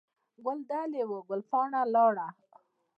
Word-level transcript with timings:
ګل 0.43 0.59
دلې 0.69 1.03
وو، 1.09 1.19
ګل 1.29 1.41
پاڼه 1.49 1.81
ولاړه. 1.87 2.27